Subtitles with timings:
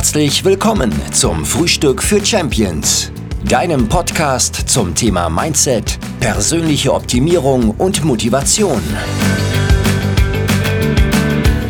[0.00, 3.12] Herzlich willkommen zum Frühstück für Champions,
[3.44, 8.80] deinem Podcast zum Thema Mindset, persönliche Optimierung und Motivation.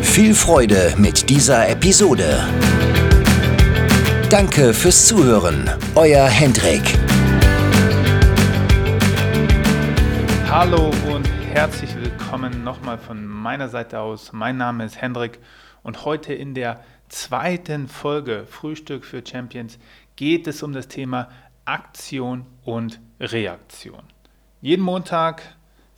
[0.01, 2.47] Viel Freude mit dieser Episode.
[4.29, 6.83] Danke fürs Zuhören, euer Hendrik.
[10.49, 14.31] Hallo und herzlich willkommen nochmal von meiner Seite aus.
[14.31, 15.39] Mein Name ist Hendrik
[15.83, 16.79] und heute in der
[17.11, 19.77] zweiten Folge Frühstück für Champions
[20.15, 21.29] geht es um das Thema
[21.65, 24.03] Aktion und Reaktion.
[24.61, 25.41] Jeden Montag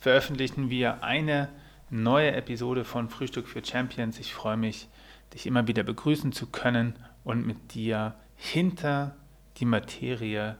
[0.00, 1.48] veröffentlichen wir eine
[1.88, 4.18] neue Episode von Frühstück für Champions.
[4.18, 4.88] Ich freue mich,
[5.32, 9.14] dich immer wieder begrüßen zu können und mit dir hinter
[9.58, 10.56] die Materie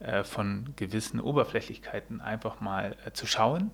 [0.00, 3.70] äh, von gewissen Oberflächlichkeiten einfach mal äh, zu schauen.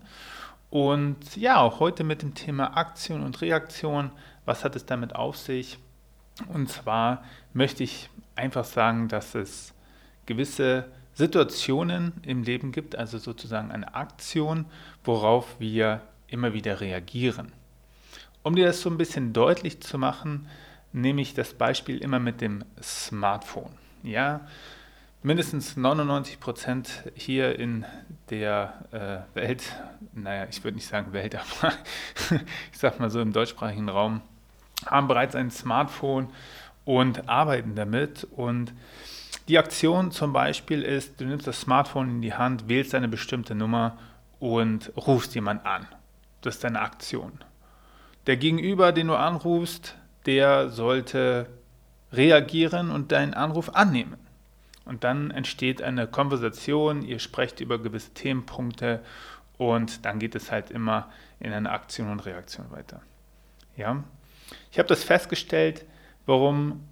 [0.68, 4.12] Und ja, auch heute mit dem Thema Aktion und Reaktion.
[4.44, 5.78] Was hat es damit auf sich?
[6.48, 9.74] Und zwar möchte ich einfach sagen, dass es
[10.26, 14.66] gewisse Situationen im Leben gibt, also sozusagen eine Aktion,
[15.04, 17.52] worauf wir immer wieder reagieren.
[18.42, 20.48] Um dir das so ein bisschen deutlich zu machen,
[20.92, 23.72] nehme ich das Beispiel immer mit dem Smartphone.
[24.02, 24.40] Ja,
[25.22, 27.84] mindestens 99 Prozent hier in
[28.30, 29.62] der äh, Welt,
[30.14, 31.72] naja, ich würde nicht sagen Welt, aber
[32.72, 34.22] ich sag mal so im deutschsprachigen Raum,
[34.86, 36.28] haben bereits ein Smartphone
[36.84, 38.26] und arbeiten damit.
[38.36, 38.72] Und
[39.48, 43.54] die Aktion zum Beispiel ist, du nimmst das Smartphone in die Hand, wählst eine bestimmte
[43.54, 43.98] Nummer
[44.38, 45.86] und rufst jemand an.
[46.40, 47.32] Das ist deine Aktion.
[48.26, 51.46] Der Gegenüber, den du anrufst, der sollte
[52.12, 54.16] reagieren und deinen Anruf annehmen.
[54.84, 59.00] Und dann entsteht eine Konversation, ihr sprecht über gewisse Themenpunkte
[59.56, 61.08] und dann geht es halt immer
[61.38, 63.02] in eine Aktion und Reaktion weiter.
[63.76, 64.02] Ja?
[64.70, 65.84] Ich habe das festgestellt,
[66.26, 66.84] warum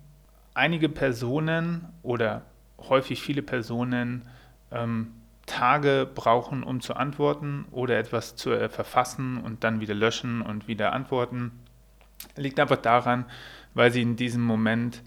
[0.54, 2.42] einige Personen oder
[2.78, 4.22] häufig viele Personen
[4.70, 5.12] ähm,
[5.46, 10.68] Tage brauchen, um zu antworten oder etwas zu äh, verfassen und dann wieder löschen und
[10.68, 11.52] wieder antworten.
[12.36, 13.24] Liegt einfach daran,
[13.74, 15.02] weil sie in diesem Moment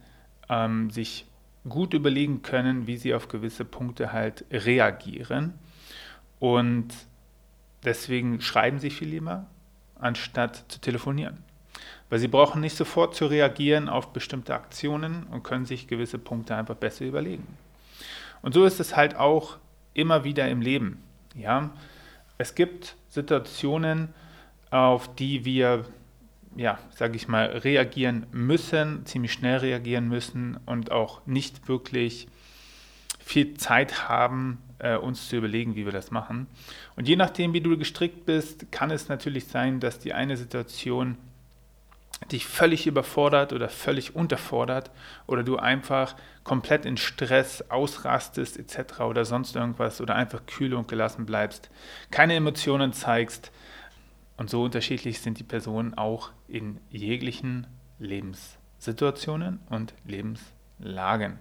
[0.50, 1.26] ähm, sich
[1.68, 5.54] gut überlegen können, wie sie auf gewisse Punkte halt reagieren.
[6.40, 6.90] Und
[7.84, 9.46] deswegen schreiben sie viel lieber,
[9.96, 11.44] anstatt zu telefonieren.
[12.12, 16.58] Weil sie brauchen nicht sofort zu reagieren auf bestimmte Aktionen und können sich gewisse Punkte
[16.58, 17.48] einfach besser überlegen.
[18.42, 19.56] Und so ist es halt auch
[19.94, 21.02] immer wieder im Leben.
[21.36, 21.70] Ja?
[22.38, 24.10] Es gibt Situationen,
[24.72, 25.86] auf die wir,
[26.58, 32.28] ja, sage ich mal, reagieren müssen, ziemlich schnell reagieren müssen und auch nicht wirklich
[33.20, 36.48] viel Zeit haben, äh, uns zu überlegen, wie wir das machen.
[36.98, 41.16] Und je nachdem, wie du gestrickt bist, kann es natürlich sein, dass die eine Situation
[42.32, 44.92] dich völlig überfordert oder völlig unterfordert
[45.28, 49.02] oder du einfach komplett in Stress ausrastest etc.
[49.02, 51.70] oder sonst irgendwas oder einfach kühl und gelassen bleibst,
[52.10, 53.52] keine Emotionen zeigst.
[54.38, 57.68] Und so unterschiedlich sind die Personen auch in jeglichen
[58.00, 61.40] Lebenssituationen und Lebenslagen.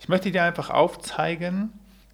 [0.00, 1.72] Ich möchte dir einfach aufzeigen,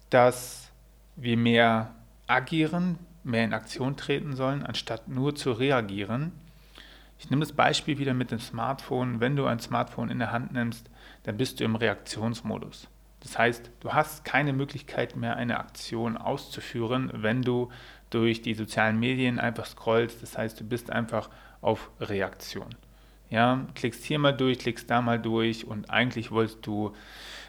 [0.09, 0.71] dass
[1.15, 1.93] wir mehr
[2.25, 6.31] agieren, mehr in Aktion treten sollen, anstatt nur zu reagieren
[7.21, 9.19] ich nehme das Beispiel wieder mit dem Smartphone.
[9.19, 10.89] Wenn du ein Smartphone in der Hand nimmst,
[11.21, 12.87] dann bist du im Reaktionsmodus.
[13.19, 17.69] Das heißt, du hast keine Möglichkeit mehr, eine Aktion auszuführen, wenn du
[18.09, 20.23] durch die sozialen Medien einfach scrollst.
[20.23, 21.29] Das heißt, du bist einfach
[21.61, 22.69] auf Reaktion.
[23.29, 26.95] Ja, klickst hier mal durch, klickst da mal durch und eigentlich wolltest du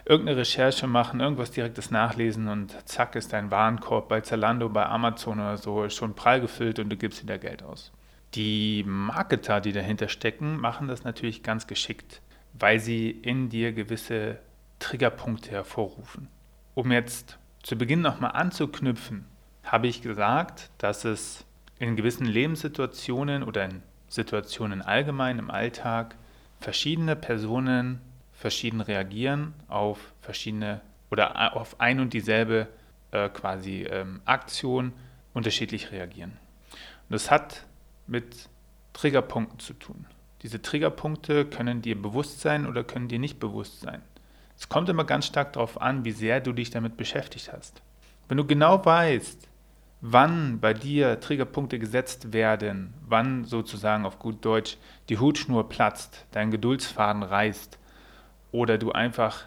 [0.04, 5.40] irgendeine Recherche machen, irgendwas direktes nachlesen und zack ist dein Warenkorb bei Zalando, bei Amazon
[5.40, 7.90] oder so schon prall gefüllt und du gibst wieder Geld aus.
[8.34, 12.22] Die Marketer, die dahinter stecken, machen das natürlich ganz geschickt,
[12.54, 14.38] weil sie in dir gewisse
[14.78, 16.28] Triggerpunkte hervorrufen.
[16.74, 19.26] Um jetzt zu Beginn nochmal anzuknüpfen,
[19.64, 21.44] habe ich gesagt, dass es
[21.78, 26.16] in gewissen Lebenssituationen oder in Situationen allgemein im Alltag
[26.60, 28.00] verschiedene Personen
[28.32, 30.80] verschieden reagieren auf verschiedene
[31.10, 32.68] oder auf ein und dieselbe
[33.10, 34.92] äh, quasi ähm, Aktion
[35.34, 36.32] unterschiedlich reagieren.
[36.70, 37.66] Und das hat
[38.06, 38.48] mit
[38.92, 40.06] Triggerpunkten zu tun.
[40.42, 44.02] Diese Triggerpunkte können dir bewusst sein oder können dir nicht bewusst sein.
[44.56, 47.82] Es kommt immer ganz stark darauf an, wie sehr du dich damit beschäftigt hast.
[48.28, 49.48] Wenn du genau weißt,
[50.00, 54.76] wann bei dir Triggerpunkte gesetzt werden, wann sozusagen auf gut Deutsch
[55.08, 57.78] die Hutschnur platzt, dein Geduldsfaden reißt
[58.50, 59.46] oder du einfach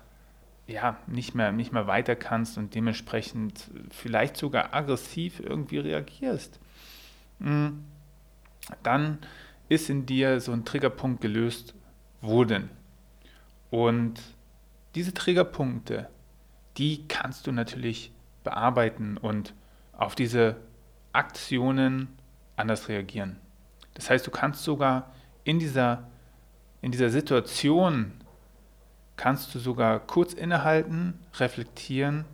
[0.67, 6.59] ja, nicht mehr, nicht mehr weiter kannst und dementsprechend vielleicht sogar aggressiv irgendwie reagierst,
[7.39, 7.83] hm,
[8.83, 9.19] dann
[9.69, 11.73] ist in dir so ein Triggerpunkt gelöst
[12.21, 12.69] worden.
[13.69, 14.21] Und
[14.95, 16.09] diese Triggerpunkte,
[16.77, 18.11] die kannst du natürlich
[18.43, 19.53] bearbeiten und
[19.93, 20.57] auf diese
[21.13, 22.09] Aktionen
[22.55, 23.39] anders reagieren.
[23.93, 25.11] Das heißt, du kannst sogar
[25.43, 26.07] in dieser,
[26.81, 28.13] in dieser Situation,
[29.15, 32.25] kannst du sogar kurz innehalten, reflektieren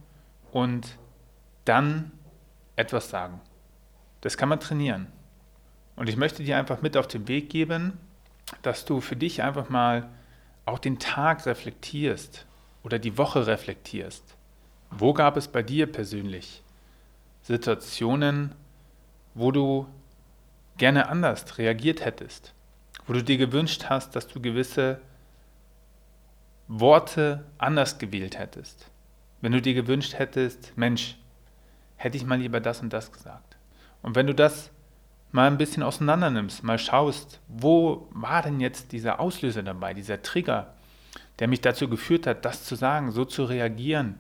[0.51, 0.97] und
[1.65, 2.11] dann
[2.75, 3.39] etwas sagen.
[4.21, 5.07] Das kann man trainieren.
[6.01, 7.95] Und ich möchte dir einfach mit auf den Weg geben,
[8.63, 10.09] dass du für dich einfach mal
[10.65, 12.47] auch den Tag reflektierst
[12.81, 14.35] oder die Woche reflektierst.
[14.89, 16.63] Wo gab es bei dir persönlich
[17.43, 18.55] Situationen,
[19.35, 19.85] wo du
[20.77, 22.55] gerne anders reagiert hättest,
[23.05, 24.99] wo du dir gewünscht hast, dass du gewisse
[26.67, 28.89] Worte anders gewählt hättest.
[29.41, 31.15] Wenn du dir gewünscht hättest, Mensch,
[31.95, 33.55] hätte ich mal lieber das und das gesagt.
[34.01, 34.71] Und wenn du das
[35.31, 40.21] mal ein bisschen auseinander nimmst, mal schaust, wo war denn jetzt dieser Auslöser dabei, dieser
[40.21, 40.73] Trigger,
[41.39, 44.19] der mich dazu geführt hat, das zu sagen, so zu reagieren,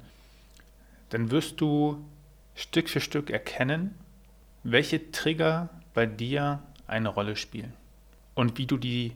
[1.09, 2.03] dann wirst du
[2.55, 3.95] Stück für Stück erkennen,
[4.63, 7.73] welche Trigger bei dir eine Rolle spielen
[8.35, 9.13] und wie du die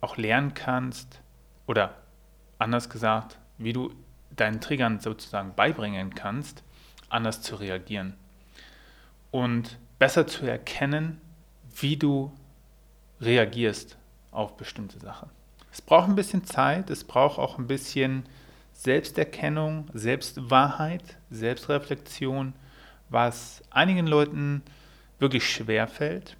[0.00, 1.20] auch lernen kannst
[1.66, 1.96] oder
[2.58, 3.92] anders gesagt, wie du
[4.30, 6.62] deinen Triggern sozusagen beibringen kannst,
[7.08, 8.14] anders zu reagieren
[9.30, 11.20] und besser zu erkennen,
[11.76, 12.32] wie du
[13.20, 13.96] reagierst
[14.30, 15.30] auf bestimmte Sachen.
[15.72, 18.24] Es braucht ein bisschen Zeit, es braucht auch ein bisschen
[18.72, 22.54] Selbsterkennung, Selbstwahrheit, Selbstreflexion,
[23.08, 24.62] was einigen Leuten
[25.18, 26.36] wirklich schwer fällt.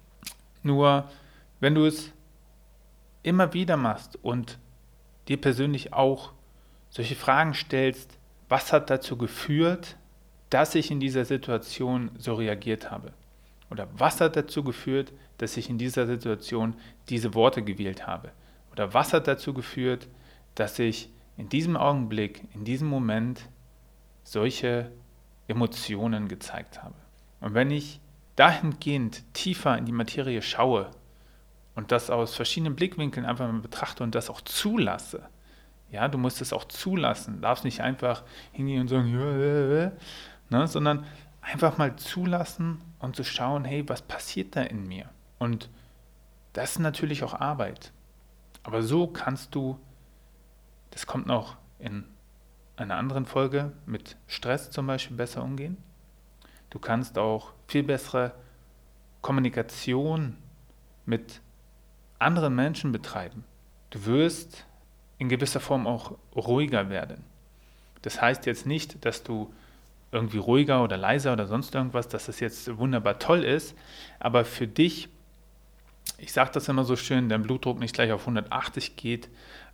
[0.63, 1.09] Nur
[1.59, 2.11] wenn du es
[3.23, 4.57] immer wieder machst und
[5.27, 6.33] dir persönlich auch
[6.89, 8.17] solche Fragen stellst,
[8.49, 9.95] was hat dazu geführt,
[10.49, 13.13] dass ich in dieser Situation so reagiert habe?
[13.71, 16.75] Oder was hat dazu geführt, dass ich in dieser Situation
[17.09, 18.31] diese Worte gewählt habe?
[18.71, 20.09] Oder was hat dazu geführt,
[20.55, 23.47] dass ich in diesem Augenblick, in diesem Moment
[24.23, 24.91] solche
[25.47, 26.95] Emotionen gezeigt habe?
[27.39, 28.01] Und wenn ich
[28.35, 30.91] dahingehend tiefer in die Materie schaue
[31.73, 35.23] und das aus verschiedenen Blickwinkeln einfach mal betrachte und das auch zulasse,
[35.91, 39.11] ja, du musst es auch zulassen, darfst nicht einfach hingehen und sagen,
[40.49, 41.05] ne, sondern
[41.41, 45.09] einfach mal zulassen und zu schauen, hey, was passiert da in mir?
[45.39, 45.69] Und
[46.53, 47.91] das ist natürlich auch Arbeit.
[48.63, 49.79] Aber so kannst du,
[50.91, 52.05] das kommt noch in
[52.75, 55.77] einer anderen Folge, mit Stress zum Beispiel besser umgehen.
[56.69, 58.33] Du kannst auch viel bessere
[59.21, 60.37] Kommunikation
[61.05, 61.41] mit
[62.19, 63.43] anderen Menschen betreiben.
[63.89, 64.65] Du wirst
[65.17, 67.23] in gewisser Form auch ruhiger werden.
[68.01, 69.53] Das heißt jetzt nicht, dass du
[70.11, 73.77] irgendwie ruhiger oder leiser oder sonst irgendwas, dass das jetzt wunderbar toll ist.
[74.19, 75.09] Aber für dich,
[76.17, 79.29] ich sage das immer so schön, dein Blutdruck nicht gleich auf 180 geht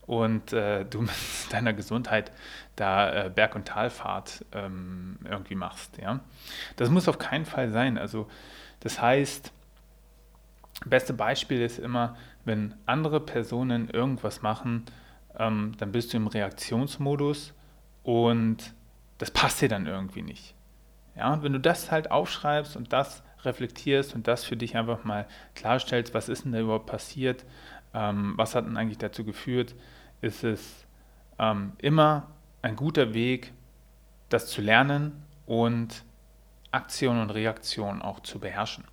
[0.05, 1.11] und äh, du mit
[1.51, 2.31] deiner Gesundheit
[2.75, 5.97] da äh, Berg- und Talfahrt ähm, irgendwie machst.
[5.97, 6.21] Ja?
[6.75, 7.97] Das muss auf keinen Fall sein.
[7.97, 8.27] Also
[8.79, 9.51] das heißt,
[10.85, 14.85] beste Beispiel ist immer, wenn andere Personen irgendwas machen,
[15.37, 17.53] ähm, dann bist du im Reaktionsmodus
[18.03, 18.73] und
[19.17, 20.55] das passt dir dann irgendwie nicht.
[21.15, 25.03] Ja, und wenn du das halt aufschreibst und das reflektierst und das für dich einfach
[25.03, 27.45] mal klarstellst, was ist denn da überhaupt passiert,
[27.93, 29.75] ähm, was hat denn eigentlich dazu geführt,
[30.21, 30.85] ist es
[31.39, 32.27] ähm, immer
[32.61, 33.53] ein guter Weg,
[34.29, 36.03] das zu lernen und
[36.71, 38.83] Aktion und Reaktion auch zu beherrschen.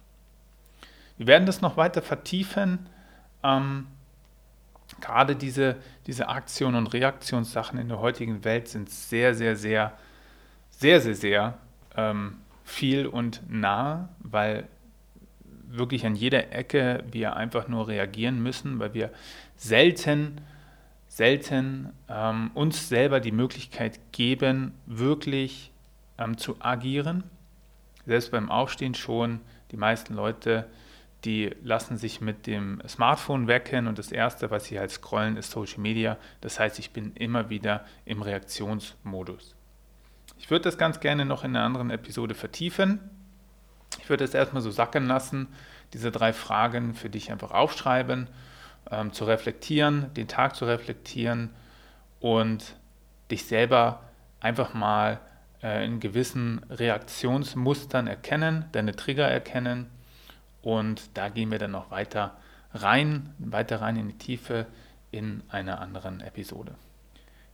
[1.16, 2.88] Wir werden das noch weiter vertiefen.
[3.42, 3.88] Ähm,
[5.00, 5.76] gerade diese,
[6.06, 9.92] diese Aktion- und Reaktionssachen in der heutigen Welt sind sehr, sehr, sehr
[10.84, 11.58] sehr, sehr, sehr
[11.96, 14.68] ähm, viel und nah, weil
[15.66, 19.10] wirklich an jeder Ecke wir einfach nur reagieren müssen, weil wir
[19.56, 20.42] selten,
[21.08, 25.72] selten ähm, uns selber die Möglichkeit geben, wirklich
[26.18, 27.24] ähm, zu agieren.
[28.04, 30.66] Selbst beim Aufstehen schon, die meisten Leute,
[31.24, 35.50] die lassen sich mit dem Smartphone wecken und das Erste, was sie halt scrollen, ist
[35.50, 36.18] Social Media.
[36.42, 39.56] Das heißt, ich bin immer wieder im Reaktionsmodus.
[40.38, 43.00] Ich würde das ganz gerne noch in einer anderen Episode vertiefen.
[44.00, 45.48] Ich würde es erstmal so sacken lassen,
[45.92, 48.28] diese drei Fragen für dich einfach aufschreiben,
[48.90, 51.50] ähm, zu reflektieren, den Tag zu reflektieren
[52.20, 52.76] und
[53.30, 54.02] dich selber
[54.40, 55.20] einfach mal
[55.62, 59.86] äh, in gewissen Reaktionsmustern erkennen, deine Trigger erkennen
[60.62, 62.36] und da gehen wir dann noch weiter
[62.74, 64.66] rein, weiter rein in die Tiefe
[65.10, 66.74] in einer anderen Episode.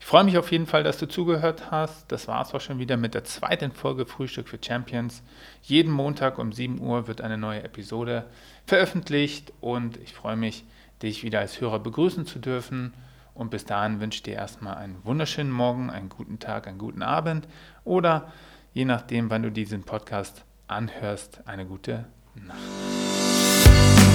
[0.01, 2.11] Ich freue mich auf jeden Fall, dass du zugehört hast.
[2.11, 5.23] Das war es auch schon wieder mit der zweiten Folge Frühstück für Champions.
[5.63, 8.25] Jeden Montag um 7 Uhr wird eine neue Episode
[8.67, 10.65] veröffentlicht und ich freue mich,
[11.03, 12.93] dich wieder als Hörer begrüßen zu dürfen
[13.35, 17.03] Und bis dahin wünsche ich dir erstmal einen wunderschönen Morgen, einen guten Tag, einen guten
[17.03, 17.47] Abend
[17.85, 18.33] oder
[18.73, 24.10] je nachdem, wann du diesen Podcast anhörst, eine gute Nacht.